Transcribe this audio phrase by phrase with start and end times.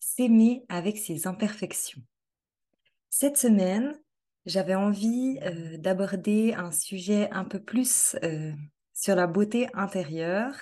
[0.00, 2.02] S'aimer avec ses imperfections.
[3.10, 3.96] Cette semaine,
[4.46, 8.52] j'avais envie euh, d'aborder un sujet un peu plus euh,
[8.94, 10.54] sur la beauté intérieure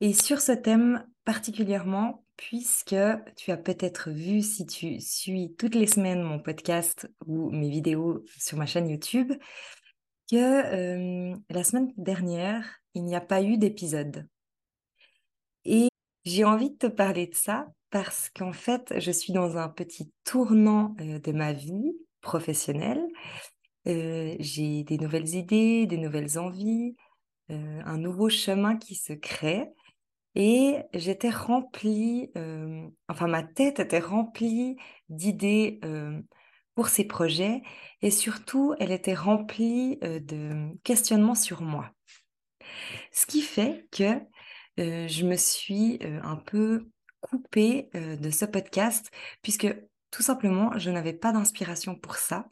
[0.00, 2.96] et sur ce thème particulièrement puisque
[3.36, 8.24] tu as peut-être vu si tu suis toutes les semaines mon podcast ou mes vidéos
[8.38, 9.32] sur ma chaîne YouTube
[10.30, 14.26] que euh, la semaine dernière, il n'y a pas eu d'épisode.
[15.64, 15.88] Et
[16.24, 20.12] j'ai envie de te parler de ça parce qu'en fait, je suis dans un petit
[20.24, 23.02] tournant de ma vie professionnelle.
[23.86, 26.96] j'ai des nouvelles idées, des nouvelles envies,
[27.48, 29.68] un nouveau chemin qui se crée.
[30.36, 32.30] Et j'étais remplie,
[33.08, 34.76] enfin ma tête était remplie
[35.08, 35.80] d'idées
[36.76, 37.62] pour ces projets
[38.00, 41.90] et surtout elle était remplie de questionnements sur moi.
[43.10, 44.20] Ce qui fait que
[44.78, 46.88] je me suis un peu
[47.20, 49.10] coupée de ce podcast
[49.42, 49.68] puisque
[50.10, 52.48] tout simplement, je n'avais pas d'inspiration pour ça.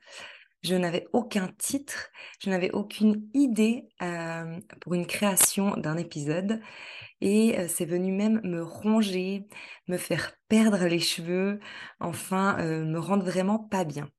[0.62, 2.10] Je n'avais aucun titre,
[2.40, 3.88] je n'avais aucune idée
[4.80, 6.60] pour une création d'un épisode.
[7.20, 9.46] Et c'est venu même me ronger,
[9.86, 11.60] me faire perdre les cheveux,
[12.00, 14.10] enfin me rendre vraiment pas bien.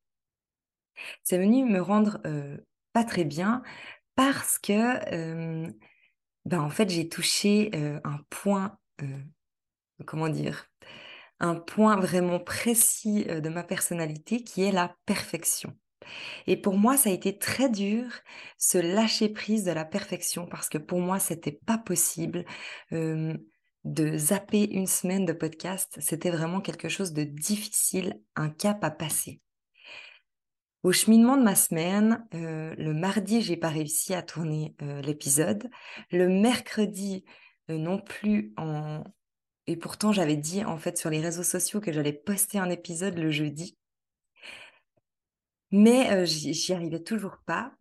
[1.24, 2.22] C'est venu me rendre
[2.94, 3.64] pas très bien
[4.16, 5.70] parce que
[6.46, 8.78] ben, en fait, j'ai touché un point,
[10.06, 10.66] comment dire,
[11.40, 15.76] un point vraiment précis de ma personnalité qui est la perfection.
[16.48, 18.06] Et pour moi, ça a été très dur,
[18.58, 22.46] ce lâcher prise de la perfection, parce que pour moi, c'était pas possible
[23.86, 25.98] de zapper une semaine de podcast.
[26.02, 29.42] C'était vraiment quelque chose de difficile, un cap à passer.
[30.84, 35.70] Au cheminement de ma semaine, euh, le mardi, j'ai pas réussi à tourner euh, l'épisode.
[36.10, 37.26] Le mercredi,
[37.70, 38.54] euh, non plus.
[38.56, 39.04] En...
[39.70, 43.20] Et pourtant, j'avais dit en fait sur les réseaux sociaux que j'allais poster un épisode
[43.20, 43.78] le jeudi.
[45.70, 47.74] Mais j'y arrivais toujours pas.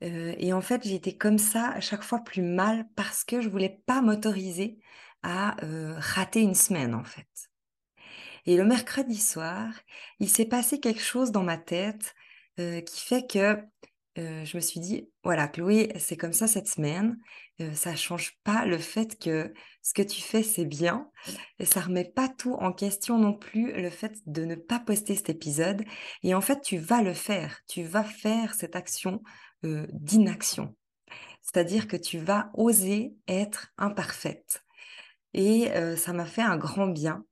[0.00, 3.80] et en fait, j'étais comme ça à chaque fois plus mal parce que je voulais
[3.86, 4.80] pas m'autoriser
[5.22, 7.28] à rater une semaine en fait.
[8.44, 9.72] Et le mercredi soir,
[10.18, 12.16] il s'est passé quelque chose dans ma tête
[12.56, 13.62] qui fait que
[14.18, 17.18] je me suis dit, voilà, Chloé, c'est comme ça cette semaine.
[17.72, 19.52] ça ne change pas le fait que
[19.82, 21.08] ce que tu fais, c'est bien.
[21.58, 25.14] Et ça remet pas tout en question non plus, le fait de ne pas poster
[25.14, 25.84] cet épisode.
[26.22, 27.60] Et en fait, tu vas le faire.
[27.68, 29.22] Tu vas faire cette action
[29.62, 30.74] d'inaction.
[31.42, 34.64] C'est-à-dire que tu vas oser être imparfaite.
[35.32, 37.24] Et ça m'a fait un grand bien.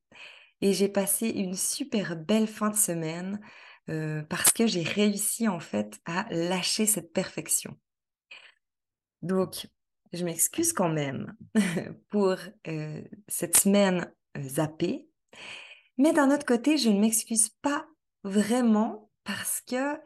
[0.60, 3.40] Et j'ai passé une super belle fin de semaine
[4.28, 7.76] parce que j'ai réussi en fait à lâcher cette perfection.
[9.22, 9.68] Donc,
[10.12, 11.36] je m'excuse quand même
[12.08, 12.36] pour
[13.28, 15.08] cette semaine zappée,
[15.98, 17.86] mais d'un autre côté, je ne m'excuse pas
[18.24, 19.98] vraiment parce que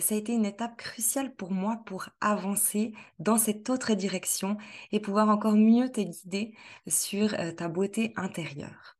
[0.00, 4.56] ça a été une étape cruciale pour moi pour avancer dans cette autre direction
[4.90, 6.54] et pouvoir encore mieux te guider
[6.86, 8.96] sur ta beauté intérieure.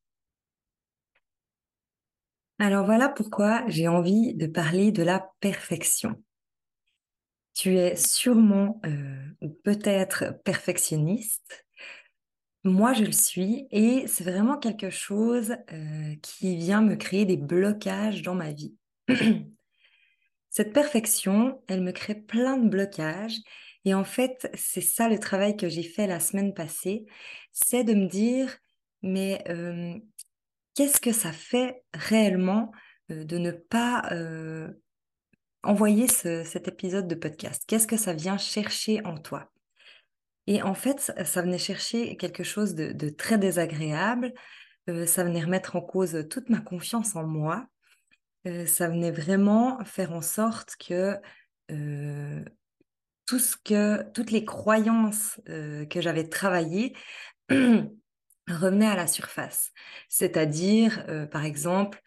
[2.58, 6.22] Alors voilà pourquoi j'ai envie de parler de la perfection.
[7.54, 11.66] Tu es sûrement euh, peut-être perfectionniste.
[12.64, 17.37] Moi, je le suis et c'est vraiment quelque chose euh, qui vient me créer des
[17.37, 18.75] blocages dans ma vie.
[20.50, 23.38] Cette perfection, elle me crée plein de blocages
[23.84, 27.04] et en fait, c'est ça le travail que j'ai fait la semaine passée,
[27.52, 28.56] c'est de me dire,
[29.02, 29.99] mais euh,
[30.75, 32.73] qu'est-ce que ça fait réellement
[33.09, 34.09] de ne pas
[35.63, 37.65] envoyer cet épisode de podcast?
[37.67, 39.51] Qu'est-ce que ça vient chercher en toi?
[40.47, 44.33] Et en fait, ça venait chercher quelque chose de, très désagréable.
[45.07, 47.67] ça venait remettre en cause toute ma confiance en moi.
[48.67, 51.17] ça venait vraiment faire en sorte que
[53.27, 56.95] tout ce que, toutes les croyances que j'avais travaillées
[58.52, 59.70] revenaient à la surface.
[60.08, 62.00] C'est-à-dire, par exemple,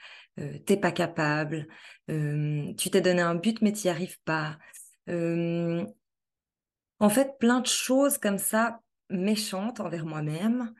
[0.65, 1.67] t'es pas capable,
[2.07, 4.57] tu t'es donné un but mais tu n'y arrives pas.
[5.07, 5.85] en
[7.09, 10.73] fait, plein de choses comme ça méchantes envers moi-même,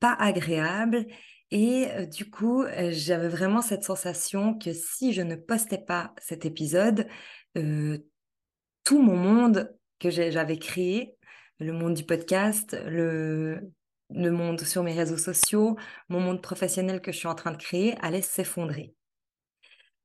[0.00, 1.06] pas agréables.
[1.50, 7.06] Et du coup, j'avais vraiment cette sensation que si je ne postais pas cet épisode,
[7.54, 11.16] tout mon monde que j'avais créé,
[11.60, 13.70] le monde du podcast, le,
[14.14, 15.76] le monde sur mes réseaux sociaux,
[16.08, 18.94] mon monde professionnel que je suis en train de créer allait s'effondrer.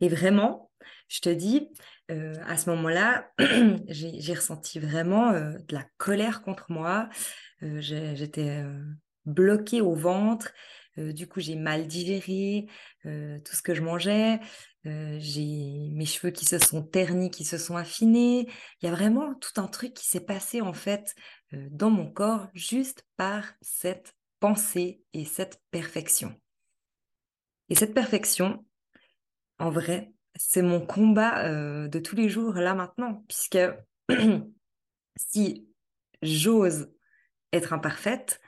[0.01, 0.71] Et vraiment,
[1.07, 1.69] je te dis,
[2.11, 3.31] euh, à ce moment-là,
[3.87, 7.09] j'ai ressenti vraiment euh, de la colère contre moi.
[7.63, 8.63] Euh, j'étais
[9.25, 10.53] bloquée au ventre.
[10.97, 12.67] du coup, j'ai mal digéré
[13.03, 14.39] tout ce que je mangeais.
[14.83, 18.47] j'ai mes cheveux qui se sont ternis, qui se sont affinés.
[18.81, 21.13] Il y a vraiment tout un truc qui s'est passé en fait
[21.53, 26.35] dans mon corps juste par cette pensée et cette perfection.
[27.69, 28.65] Et cette perfection,
[29.59, 33.57] en vrai, c'est mon combat euh, de tous les jours là maintenant, puisque
[35.15, 35.67] si
[36.21, 36.91] j'ose
[37.53, 38.39] être imparfaite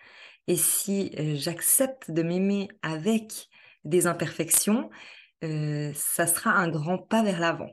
[0.48, 3.50] et si euh, j'accepte de m'aimer avec
[3.84, 4.90] des imperfections,
[5.44, 7.72] euh, ça sera un grand pas vers l'avant.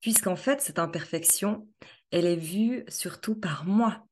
[0.00, 1.68] Puisqu'en fait, cette imperfection,
[2.10, 4.07] elle est vue surtout par moi.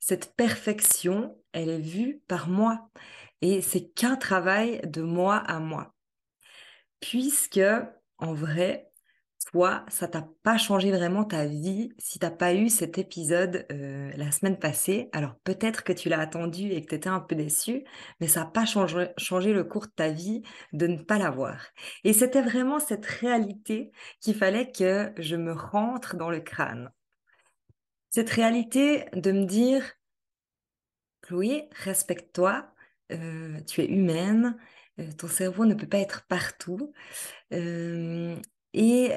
[0.00, 2.88] Cette perfection, elle est vue par moi.
[3.40, 5.94] Et c'est qu'un travail de moi à moi.
[7.00, 7.60] Puisque
[8.18, 8.88] en vrai,
[9.52, 14.10] toi, ça t'a pas changé vraiment ta vie si t'as pas eu cet épisode euh,
[14.16, 15.08] la semaine passée.
[15.12, 17.84] Alors peut-être que tu l'as attendu et que tu étais un peu déçu,
[18.20, 20.42] mais ça n'a pas changé, changé, le cours de ta vie
[20.72, 21.66] de ne pas l'avoir.
[22.04, 26.90] Et c'était vraiment cette réalité qu'il fallait que je me rentre dans le crâne.
[28.18, 29.92] Cette réalité de me dire,
[31.22, 32.68] Chloé, respecte-toi,
[33.12, 34.56] euh, tu es humaine,
[34.98, 36.92] euh, ton cerveau ne peut pas être partout.
[37.52, 38.34] Euh,
[38.72, 39.12] et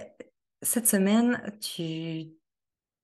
[0.61, 2.27] cette semaine, tu,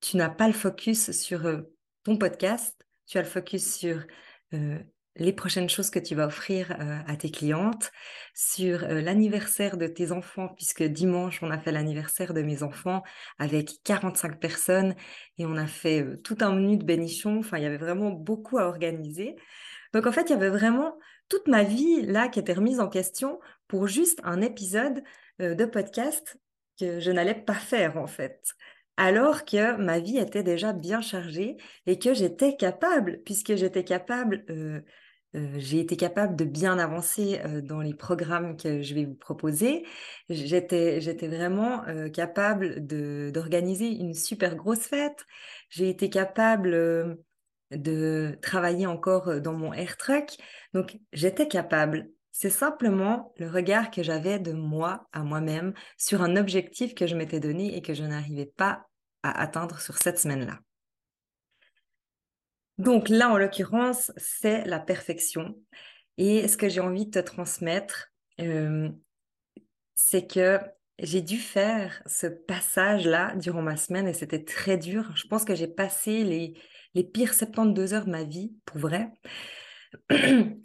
[0.00, 1.64] tu n'as pas le focus sur
[2.04, 4.06] ton podcast, tu as le focus sur
[5.18, 6.76] les prochaines choses que tu vas offrir
[7.06, 7.90] à tes clientes,
[8.34, 13.02] sur l'anniversaire de tes enfants, puisque dimanche, on a fait l'anniversaire de mes enfants
[13.38, 14.94] avec 45 personnes
[15.38, 17.38] et on a fait tout un menu de bénichons.
[17.38, 19.36] Enfin, il y avait vraiment beaucoup à organiser.
[19.92, 20.98] Donc, en fait, il y avait vraiment
[21.28, 25.02] toute ma vie là qui était remise en question pour juste un épisode
[25.40, 26.38] euh, de podcast
[26.78, 28.40] que je n'allais pas faire en fait.
[28.96, 31.56] Alors que ma vie était déjà bien chargée
[31.86, 34.80] et que j'étais capable, puisque j'étais capable, euh,
[35.34, 39.84] j'ai été capable de bien avancer dans les programmes que je vais vous proposer.
[40.28, 40.98] J'étais,
[41.28, 41.82] vraiment
[42.12, 45.26] capable d'organiser une super grosse fête.
[45.68, 47.18] J'ai été capable
[47.70, 50.36] de travailler encore dans mon air truck.
[50.72, 52.08] Donc, j'étais capable.
[52.32, 57.16] C'est simplement le regard que j'avais de moi à moi-même sur un objectif que je
[57.16, 58.86] m'étais donné et que je n'arrivais pas
[59.22, 60.60] à atteindre sur cette semaine-là.
[62.78, 65.56] Donc là, en l'occurrence, c'est la perfection.
[66.16, 68.12] Et ce que j'ai envie de te transmettre,
[69.94, 70.60] c'est que
[70.98, 75.10] j'ai dû faire ce passage-là durant ma semaine et c'était très dur.
[75.16, 76.54] Je pense que j'ai passé les,
[76.94, 79.10] les pires 72 heures de ma vie, pour vrai.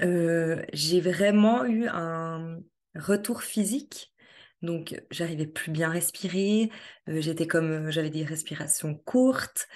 [0.00, 2.60] Euh, j'ai vraiment eu un
[2.94, 4.14] retour physique.
[4.62, 6.70] Donc, j'arrivais plus bien respirer.
[7.08, 9.66] Euh, j'étais comme, euh, j'avais des respirations courtes.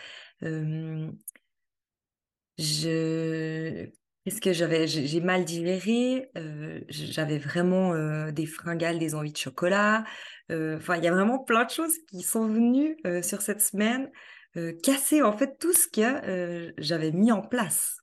[2.58, 3.86] Je,
[4.24, 6.30] qu'est-ce que j'avais J'ai mal digéré.
[6.88, 10.04] j'avais vraiment des fringales, des envies de chocolat.
[10.50, 14.10] Enfin, il y a vraiment plein de choses qui sont venues sur cette semaine
[14.58, 17.96] euh, casser en fait tout ce que euh, j'avais mis en place.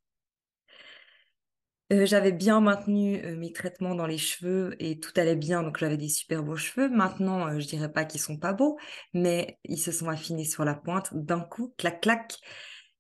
[1.92, 5.98] Euh, j'avais bien maintenu mes traitements dans les cheveux et tout allait bien, donc j'avais
[5.98, 6.90] des super beaux cheveux.
[6.90, 8.80] Maintenant, je dirais pas qu'ils sont pas beaux,
[9.14, 12.36] mais ils se sont affinés sur la pointe d'un coup, clac clac.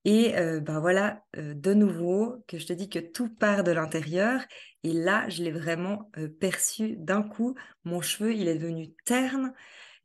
[0.05, 4.41] Et ben voilà, de nouveau, que je te dis que tout part de l'intérieur.
[4.83, 7.55] Et là, je l'ai vraiment perçu d'un coup.
[7.83, 9.53] Mon cheveu, il est devenu terne,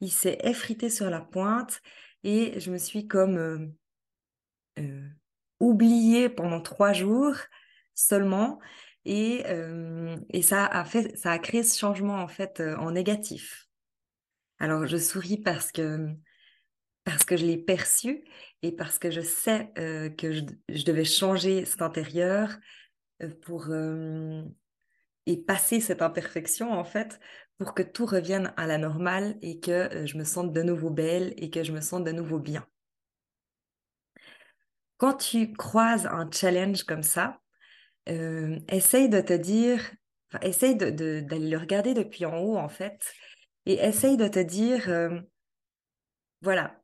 [0.00, 1.80] il s'est effrité sur la pointe.
[2.24, 3.58] Et je me suis comme euh,
[4.78, 5.08] euh,
[5.60, 7.36] oubliée pendant trois jours
[7.94, 8.58] seulement.
[9.04, 13.68] Et, euh, et, ça a fait, ça a créé ce changement en fait en négatif.
[14.58, 16.08] Alors je souris parce que
[17.14, 18.24] parce que je l'ai perçu
[18.62, 22.50] et parce que je sais que je, devais changer cet intérieur
[23.42, 23.70] pour
[25.26, 27.20] et passer cette imperfection en fait
[27.58, 30.90] pour que tout revienne à la normale et que euh, je me sente de nouveau
[30.90, 32.66] belle et que je me sente de nouveau bien.
[34.96, 37.40] Quand tu croises un challenge comme ça,
[38.08, 39.92] euh, essaye de te dire,
[40.42, 43.14] essaye d'aller le regarder depuis en haut en fait,
[43.66, 45.20] et essaye de te dire, euh,
[46.42, 46.83] voilà,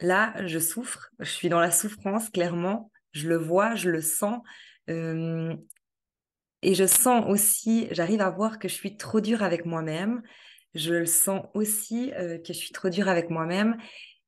[0.00, 4.40] là je souffre, je suis dans la souffrance clairement, je le vois, je le sens,
[4.88, 10.22] et je sens aussi, j'arrive à voir que je suis trop dure avec moi-même.
[10.74, 13.76] Je le sens aussi que je suis trop dure avec moi-même.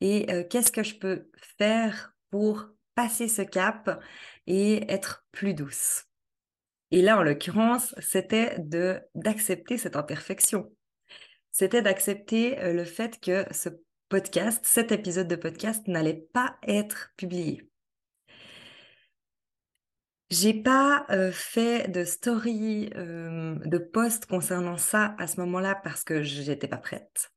[0.00, 4.02] Et qu'est-ce que je peux faire pour passer ce cap
[4.46, 6.04] et être plus douce?
[6.90, 8.56] Et là, en l'occurrence, c'était
[9.14, 10.72] d'accepter cette imperfection.
[11.52, 13.68] C'était d'accepter le fait que ce
[14.11, 17.71] podcast, cet épisode de podcast n'allait pas être publié.
[20.31, 26.02] J'ai pas euh, fait de story, euh, de post concernant ça à ce moment-là parce
[26.02, 27.31] que j'étais pas prête.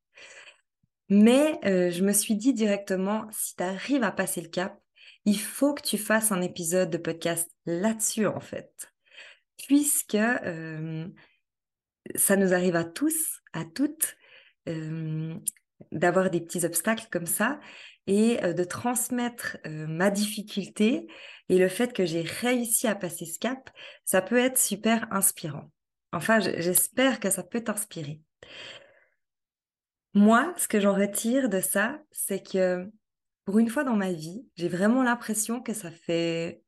[1.10, 4.80] Mais euh, je me suis dit directement, si tu arrives à passer le cap,
[5.26, 8.92] il faut que tu fasses un épisode de podcast là-dessus en fait.
[9.68, 10.18] Puisque
[12.16, 14.18] ça nous arrive à tous, à toutes,
[15.92, 17.60] d'avoir des petits obstacles comme ça
[18.08, 21.08] et de transmettre ma difficulté
[21.50, 23.70] et le fait que j'ai réussi à passer ce cap,
[24.06, 25.72] ça peut être super inspirant.
[26.12, 28.22] Enfin, j'espère que ça peut t'inspirer.
[30.14, 32.88] Moi, ce que j'en retire de ça, c'est que
[33.46, 36.62] pour une fois dans ma vie, j'ai vraiment l'impression que ça fait,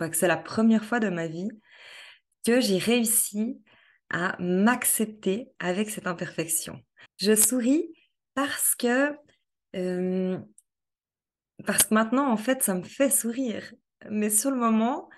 [0.00, 1.48] que c'est la première fois de ma vie
[2.46, 3.62] que j'ai réussi
[4.10, 6.80] à m'accepter avec cette imperfection.
[7.18, 7.90] Je souris
[8.38, 9.16] parce que
[11.66, 13.72] parce que maintenant en fait ça me fait sourire
[14.10, 15.08] mais sur le moment,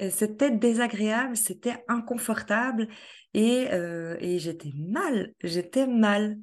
[0.00, 2.88] euh, c'était désagréable, c'était inconfortable
[3.36, 6.38] euh, et, j'étais mal, j'étais mal,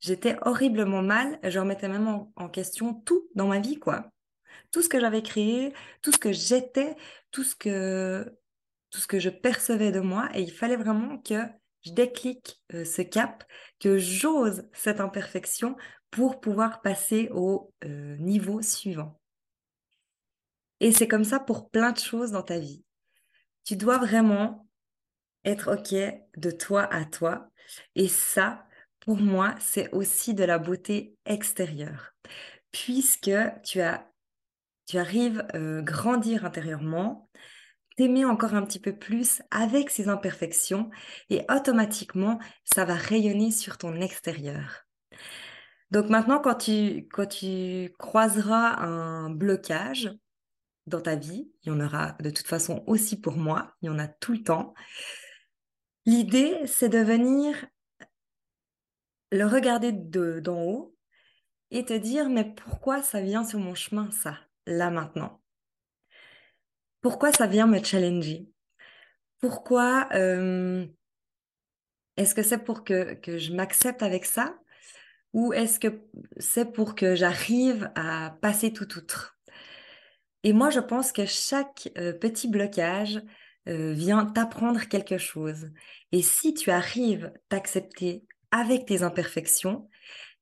[0.00, 1.38] j'étais horriblement mal.
[1.42, 4.10] Je remettais même en, question tout dans ma vie, quoi.
[4.72, 6.96] Tout ce que j'avais créé, tout ce que j'étais,
[7.30, 8.36] tout ce que
[8.90, 11.34] tout ce que je percevais de moi et il fallait vraiment que
[11.82, 13.44] je déclique euh, ce cap,
[13.78, 15.76] que j'ose cette imperfection
[16.10, 19.20] pour pouvoir passer au niveau suivant.
[20.80, 22.82] Et c'est comme ça pour plein de choses dans ta vie.
[23.64, 24.66] Tu dois vraiment
[25.44, 25.94] être OK
[26.36, 27.48] de toi à toi.
[27.94, 28.66] Et ça,
[29.00, 32.14] pour moi, c'est aussi de la beauté extérieure.
[32.72, 33.30] Puisque
[33.64, 34.10] tu, as,
[34.86, 37.29] tu arrives à euh, grandir intérieurement,
[38.00, 40.90] t'aimer encore un petit peu plus avec ces imperfections
[41.28, 44.86] et automatiquement, ça va rayonner sur ton extérieur.
[45.90, 50.10] Donc maintenant, quand tu, quand tu croiseras un blocage,
[50.86, 51.50] dans ta vie.
[51.62, 53.74] Il y en aura de toute façon aussi pour moi.
[53.80, 54.74] Il y en a tout le temps.
[56.04, 57.66] L'idée, c'est de venir
[59.30, 60.96] le regarder d'en haut
[61.70, 65.39] et te dire, mais pourquoi ça vient sur mon chemin, ça, là maintenant?
[67.00, 68.46] Pourquoi ça vient me challenger?
[69.40, 70.86] Pourquoi euh,
[72.16, 74.54] est-ce que c'est pour que, que je m'accepte avec ça?
[75.32, 76.02] Ou est-ce que
[76.38, 79.38] c'est pour que j'arrive à passer tout outre?
[80.42, 83.22] Et moi, je pense que chaque euh, petit blocage
[83.68, 85.70] euh, vient t'apprendre quelque chose.
[86.12, 89.88] Et si tu arrives t'accepter avec tes imperfections,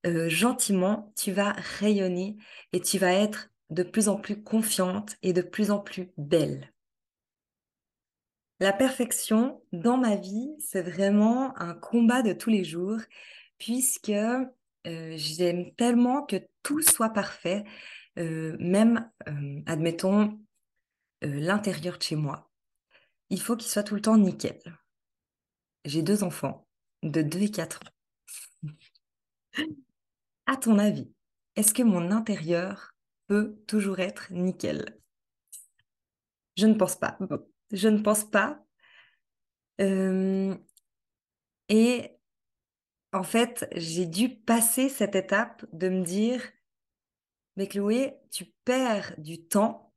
[0.04, 2.36] gentiment, tu vas rayonner
[2.72, 6.72] et tu vas être de plus en plus confiante et de plus en plus belle.
[8.60, 13.00] La perfection dans ma vie, c'est vraiment un combat de tous les jours
[13.58, 14.12] puisque
[14.84, 17.64] j'aime tellement que tout soit parfait
[18.18, 20.40] euh, même, euh, admettons,
[21.24, 22.50] euh, l'intérieur de chez moi,
[23.30, 24.60] il faut qu'il soit tout le temps nickel.
[25.84, 26.66] J'ai deux enfants
[27.02, 28.72] de 2 et 4 ans.
[30.46, 31.12] à ton avis,
[31.54, 32.94] est-ce que mon intérieur
[33.28, 34.98] peut toujours être nickel
[36.56, 37.16] Je ne pense pas.
[37.70, 38.60] Je ne pense pas.
[41.68, 42.18] et
[43.12, 46.42] en fait, j'ai dû passer cette étape de me dire,
[47.56, 49.92] mais Chloé, tu perds du temps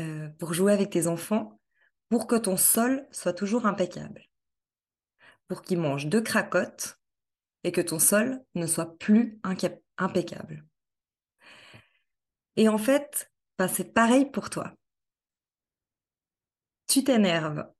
[0.00, 1.60] euh, pour jouer avec tes enfants
[2.08, 4.24] pour que ton sol soit toujours impeccable.
[5.46, 6.98] Pour qu'ils mangent deux cracottes
[7.64, 10.64] et que ton sol ne soit plus impeccable.
[12.58, 14.74] Et en fait, ben, c'est pareil pour toi.
[16.88, 17.70] Tu t'énerves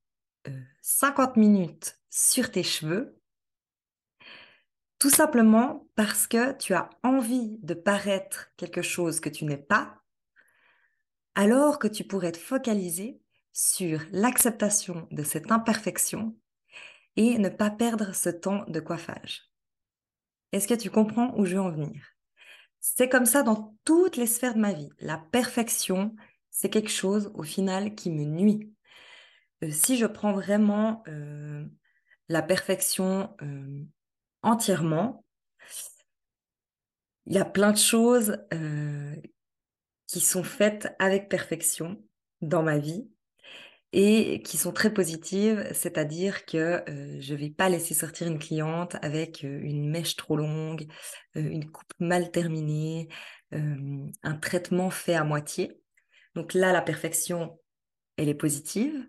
[0.83, 3.21] 50 euh, minutes sur tes cheveux
[5.01, 10.01] tout simplement parce que tu as envie de paraître quelque chose que tu n'es pas,
[11.35, 13.21] alors que tu pourrais te focaliser
[13.53, 16.37] sur l'acceptation de cette imperfection
[17.17, 19.43] et ne pas perdre ce temps de coiffage.
[20.53, 22.18] Est-ce que tu comprends où je veux en venir?
[22.97, 24.89] C'est comme ça dans toutes les sphères de ma vie.
[24.99, 26.17] La perfection,
[26.51, 28.73] c'est quelque chose au final qui me nuit.
[29.63, 31.65] Euh, si je prends vraiment euh,
[32.29, 33.85] la perfection euh,
[34.43, 35.25] entièrement,
[37.27, 38.39] il y a plein de choses
[40.07, 42.03] qui sont faites avec perfection
[42.41, 43.11] dans ma vie
[43.93, 48.97] et qui sont très positives, c'est-à-dire que je ne vais pas laisser sortir une cliente
[49.03, 50.87] avec une mèche trop longue,
[51.35, 53.09] une coupe mal terminée,
[53.53, 55.81] un traitement fait à moitié.
[56.35, 57.59] Donc là, la perfection,
[58.17, 59.09] elle est positive.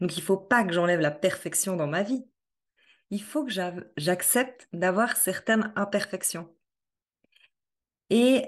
[0.00, 2.24] Donc il ne faut pas que j'enlève la perfection dans ma vie.
[3.10, 3.52] Il faut que
[3.96, 6.52] j'accepte d'avoir certaines imperfections.
[8.10, 8.46] Et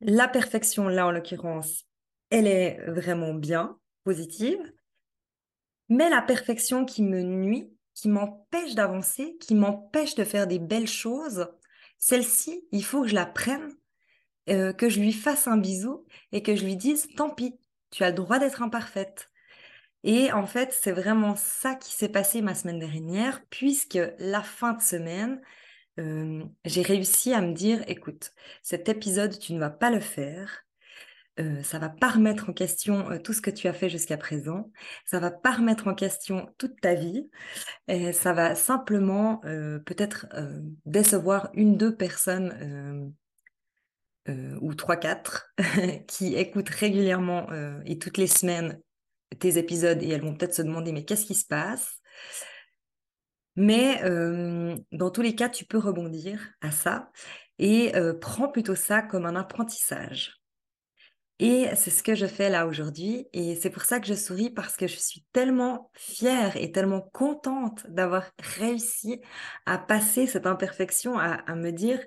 [0.00, 1.84] la perfection, là en l'occurrence,
[2.30, 4.72] elle est vraiment bien, positive.
[5.88, 10.88] Mais la perfection qui me nuit, qui m'empêche d'avancer, qui m'empêche de faire des belles
[10.88, 11.48] choses,
[11.98, 13.74] celle-ci, il faut que je la prenne,
[14.48, 17.58] euh, que je lui fasse un bisou et que je lui dise, tant pis,
[17.90, 19.30] tu as le droit d'être imparfaite.
[20.04, 24.74] Et en fait, c'est vraiment ça qui s'est passé ma semaine dernière, puisque la fin
[24.74, 25.42] de semaine,
[25.98, 30.65] euh, j'ai réussi à me dire, écoute, cet épisode, tu ne vas pas le faire.
[31.38, 34.16] Euh, ça va pas remettre en question euh, tout ce que tu as fait jusqu'à
[34.16, 34.70] présent.
[35.04, 37.28] Ça va pas remettre en question toute ta vie.
[38.12, 39.40] Ça va simplement
[39.84, 40.26] peut-être
[40.84, 43.14] décevoir une, deux personnes
[44.28, 45.52] ou trois, quatre
[46.08, 47.46] qui écoutent régulièrement
[47.84, 48.80] et toutes les semaines
[49.38, 52.00] tes épisodes et elles vont peut-être se demander mais qu'est-ce qui se passe?
[53.56, 57.10] Mais euh, dans tous les cas, tu peux rebondir à ça
[57.58, 60.35] et euh, prends plutôt ça comme un apprentissage.
[61.38, 64.48] Et c'est ce que je fais là aujourd'hui et c'est pour ça que je souris
[64.48, 69.20] parce que je suis tellement fière et tellement contente d'avoir réussi
[69.66, 72.00] à passer cette imperfection, à, me dire,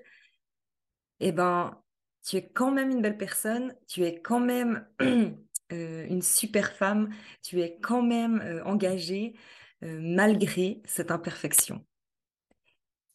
[1.20, 1.80] eh ben,
[2.26, 4.88] tu es quand même une belle personne, tu es quand même
[5.72, 7.10] Euh, une super femme,
[7.44, 9.36] tu es quand même euh, engagée
[9.84, 11.86] euh, malgré cette imperfection.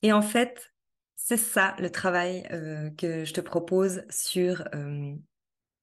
[0.02, 0.72] Et en fait,
[1.16, 2.42] c'est ça le travail
[2.98, 4.62] que je te propose sur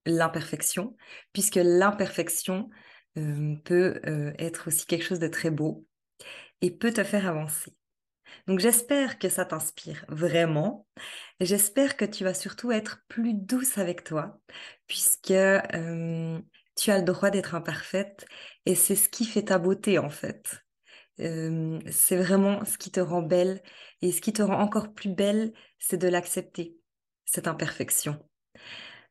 [0.06, 0.96] l'imperfection,
[1.34, 2.70] puisque l'imperfection
[3.16, 4.02] peut
[4.40, 5.86] être aussi quelque chose de très beau
[6.62, 7.76] et peut te faire avancer.
[8.48, 10.88] Donc j'espère que ça t'inspire vraiment.
[11.42, 14.40] J'espère que tu vas surtout être plus douce avec toi,
[14.88, 18.26] puisque tu as le droit d'être imparfaite
[18.66, 20.64] et c'est ce qui fait ta beauté en fait.
[21.18, 23.62] c'est vraiment ce qui te rend belle
[24.02, 26.76] et ce qui te rend encore plus belle, c'est de l'accepter,
[27.26, 28.18] cette imperfection.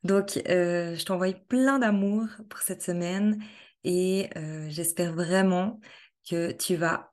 [0.02, 3.38] Donc, je t'envoie plein d'amour pour cette semaine
[3.84, 4.30] et
[4.68, 5.80] j'espère vraiment
[6.28, 7.12] que tu vas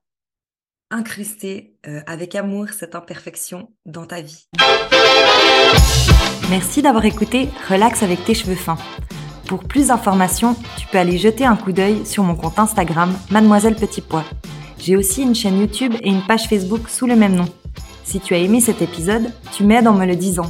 [0.89, 4.47] incruster avec amour cette imperfection dans ta vie.
[6.49, 8.77] Merci d'avoir écouté Relax avec tes cheveux fins.
[9.47, 13.75] Pour plus d'informations, tu peux aller jeter un coup d'œil sur mon compte Instagram Mademoiselle
[13.75, 14.25] Petit Pois.
[14.77, 17.47] J'ai aussi une chaîne YouTube et une page Facebook sous le même nom.
[18.03, 20.49] Si tu as aimé cet épisode, tu m'aides en me le disant.